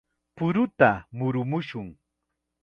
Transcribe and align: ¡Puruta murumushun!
¡Puruta 0.37 0.91
murumushun! 1.17 1.87